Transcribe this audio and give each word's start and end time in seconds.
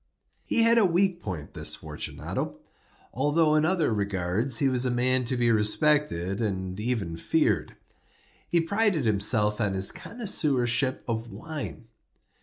He 0.43 0.63
had 0.63 0.79
a 0.79 0.83
weak 0.87 1.21
point—this 1.21 1.75
Fortunato—although 1.75 3.53
in 3.53 3.65
other 3.65 3.93
regards 3.93 4.57
he 4.57 4.67
was 4.67 4.83
a 4.83 4.89
man 4.89 5.25
to 5.25 5.37
be 5.37 5.51
respected 5.51 6.41
and 6.41 6.79
even 6.79 7.17
feared. 7.17 7.75
He 8.49 8.61
prided 8.61 9.05
himself 9.05 9.61
on 9.61 9.75
his 9.75 9.91
connoisseurship 9.91 11.03
in 11.07 11.29
wine. 11.29 11.87